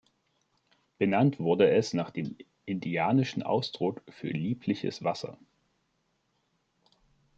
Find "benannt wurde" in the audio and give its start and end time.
0.97-1.69